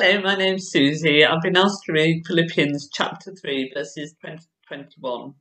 Hello, 0.00 0.20
my 0.20 0.36
name's 0.36 0.70
Susie. 0.70 1.24
I've 1.24 1.42
been 1.42 1.56
asked 1.56 1.82
to 1.86 1.92
read 1.92 2.24
Philippians 2.24 2.88
chapter 2.92 3.34
3, 3.34 3.72
verses 3.74 4.14
20 4.20 4.44
21. 4.68 5.34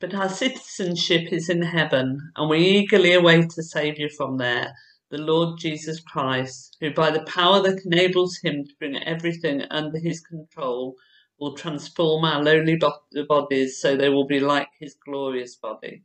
But 0.00 0.14
our 0.14 0.28
citizenship 0.28 1.32
is 1.32 1.48
in 1.48 1.62
heaven, 1.62 2.32
and 2.34 2.50
we 2.50 2.58
eagerly 2.58 3.12
await 3.12 3.56
a 3.56 3.62
Saviour 3.62 4.08
from 4.08 4.38
there, 4.38 4.74
the 5.12 5.18
Lord 5.18 5.60
Jesus 5.60 6.00
Christ, 6.00 6.76
who 6.80 6.92
by 6.92 7.12
the 7.12 7.22
power 7.22 7.62
that 7.62 7.86
enables 7.86 8.36
him 8.42 8.64
to 8.64 8.74
bring 8.80 9.00
everything 9.04 9.62
under 9.70 10.00
his 10.00 10.20
control 10.20 10.96
will 11.38 11.54
transform 11.54 12.24
our 12.24 12.42
lowly 12.42 12.76
bodies 13.28 13.80
so 13.80 13.96
they 13.96 14.08
will 14.08 14.26
be 14.26 14.40
like 14.40 14.70
his 14.80 14.96
glorious 15.04 15.54
body. 15.54 16.02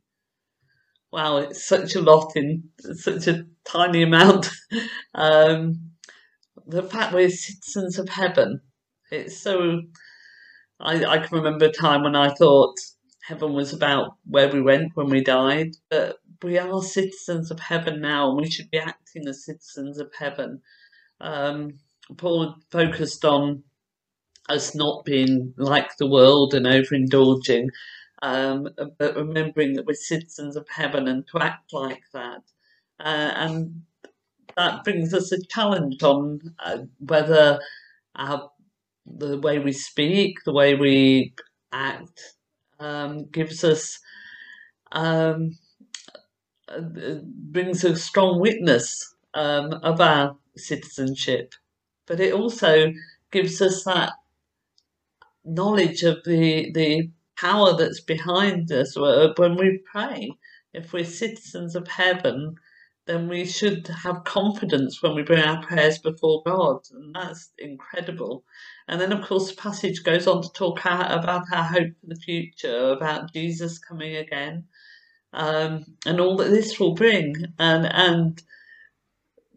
Wow, 1.10 1.38
it's 1.38 1.66
such 1.66 1.96
a 1.96 2.00
lot 2.02 2.36
in 2.36 2.70
such 2.78 3.26
a 3.26 3.46
tiny 3.64 4.04
amount. 4.04 4.48
um, 5.16 5.91
the 6.66 6.82
fact 6.82 7.12
we're 7.12 7.30
citizens 7.30 7.98
of 7.98 8.08
heaven. 8.08 8.60
It's 9.10 9.38
so. 9.40 9.82
I, 10.80 11.04
I 11.04 11.18
can 11.18 11.38
remember 11.38 11.66
a 11.66 11.72
time 11.72 12.02
when 12.02 12.16
I 12.16 12.34
thought 12.34 12.74
heaven 13.22 13.52
was 13.52 13.72
about 13.72 14.16
where 14.24 14.48
we 14.48 14.60
went 14.60 14.92
when 14.94 15.08
we 15.08 15.22
died, 15.22 15.70
but 15.90 16.16
we 16.42 16.58
are 16.58 16.82
citizens 16.82 17.50
of 17.50 17.60
heaven 17.60 18.00
now, 18.00 18.30
and 18.30 18.40
we 18.40 18.50
should 18.50 18.70
be 18.70 18.78
acting 18.78 19.28
as 19.28 19.44
citizens 19.44 19.98
of 19.98 20.10
heaven. 20.18 20.60
Um, 21.20 21.78
Paul 22.16 22.56
focused 22.70 23.24
on 23.24 23.62
us 24.48 24.74
not 24.74 25.04
being 25.04 25.54
like 25.56 25.96
the 25.96 26.08
world 26.08 26.54
and 26.54 26.66
overindulging, 26.66 27.68
um, 28.22 28.68
but 28.98 29.16
remembering 29.16 29.74
that 29.74 29.86
we're 29.86 29.94
citizens 29.94 30.56
of 30.56 30.66
heaven 30.68 31.08
and 31.08 31.26
to 31.28 31.38
act 31.38 31.72
like 31.72 32.02
that. 32.12 32.42
Uh, 32.98 33.32
and 33.34 33.82
that 34.56 34.84
brings 34.84 35.14
us 35.14 35.32
a 35.32 35.42
challenge 35.46 36.02
on 36.02 36.40
uh, 36.64 36.78
whether 37.00 37.60
our, 38.16 38.50
the 39.06 39.38
way 39.38 39.58
we 39.58 39.72
speak, 39.72 40.38
the 40.44 40.52
way 40.52 40.74
we 40.74 41.34
act, 41.72 42.34
um, 42.80 43.26
gives 43.30 43.64
us 43.64 43.98
um, 44.92 45.58
uh, 46.68 46.80
brings 47.24 47.84
a 47.84 47.96
strong 47.96 48.40
witness 48.40 49.14
um, 49.34 49.72
of 49.82 50.00
our 50.00 50.36
citizenship, 50.56 51.54
but 52.06 52.20
it 52.20 52.34
also 52.34 52.92
gives 53.30 53.62
us 53.62 53.84
that 53.84 54.12
knowledge 55.44 56.02
of 56.04 56.18
the 56.24 56.70
the 56.72 57.10
power 57.36 57.76
that's 57.76 58.00
behind 58.00 58.70
us 58.72 58.96
when 58.96 59.56
we 59.56 59.80
pray. 59.90 60.30
If 60.74 60.92
we're 60.92 61.04
citizens 61.04 61.76
of 61.76 61.88
heaven, 61.88 62.56
then 63.06 63.28
we 63.28 63.44
should 63.44 63.86
have 63.88 64.24
confidence 64.24 65.02
when 65.02 65.14
we 65.14 65.22
bring 65.22 65.42
our 65.42 65.62
prayers 65.62 65.98
before 65.98 66.42
God. 66.46 66.78
And 66.92 67.14
that's 67.14 67.50
incredible. 67.58 68.44
And 68.86 69.00
then, 69.00 69.12
of 69.12 69.24
course, 69.26 69.50
the 69.50 69.56
passage 69.56 70.04
goes 70.04 70.26
on 70.26 70.42
to 70.42 70.52
talk 70.52 70.80
about 70.80 71.52
our 71.52 71.64
hope 71.64 71.92
for 72.00 72.06
the 72.06 72.16
future, 72.16 72.92
about 72.92 73.32
Jesus 73.32 73.78
coming 73.78 74.16
again, 74.16 74.64
um, 75.32 75.84
and 76.06 76.20
all 76.20 76.36
that 76.36 76.50
this 76.50 76.78
will 76.78 76.94
bring. 76.94 77.34
And, 77.58 77.86
and 77.86 78.42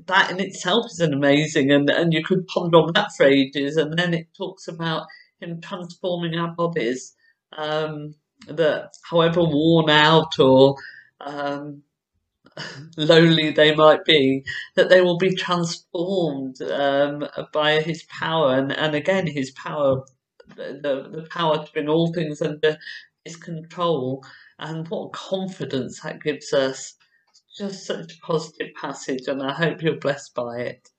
that 0.08 0.32
in 0.32 0.40
itself 0.40 0.88
is 0.88 1.00
an 1.00 1.14
amazing, 1.14 1.72
and, 1.72 1.90
and 1.90 2.14
you 2.14 2.24
could 2.24 2.48
ponder 2.48 2.78
on 2.78 2.94
that 2.94 3.12
for 3.16 3.26
ages. 3.26 3.78
And 3.78 3.98
then 3.98 4.14
it 4.14 4.28
talks 4.36 4.68
about 4.68 5.06
Him 5.40 5.62
transforming 5.62 6.36
our 6.36 6.54
bodies, 6.56 7.14
um, 7.56 8.16
that 8.48 8.94
however 9.10 9.42
worn 9.42 9.90
out 9.90 10.40
or 10.40 10.76
um, 11.22 11.84
lowly 12.98 13.52
they 13.52 13.76
might 13.76 14.06
be, 14.06 14.44
that 14.76 14.90
they 14.90 15.02
will 15.02 15.18
be 15.18 15.36
transformed 15.36 16.62
um, 16.64 17.28
by 17.54 17.82
his 17.82 18.04
power, 18.04 18.56
and, 18.58 18.72
and 18.74 18.96
again, 18.96 19.28
his 19.28 19.52
power, 19.52 20.04
the, 20.58 21.10
the 21.12 21.28
power 21.32 21.66
to 21.66 21.72
bring 21.74 21.90
all 21.90 22.14
things 22.14 22.42
under 22.42 22.78
his 23.26 23.36
control, 23.38 24.24
and 24.60 24.88
what 24.90 25.14
confidence 25.14 26.02
that 26.02 26.22
gives 26.24 26.54
us. 26.54 26.96
Just 27.58 27.86
such 27.86 28.14
a 28.14 28.20
positive 28.26 28.70
passage, 28.82 29.28
and 29.28 29.44
I 29.44 29.54
hope 29.54 29.82
you're 29.82 29.98
blessed 30.00 30.36
by 30.36 30.60
it. 30.60 30.90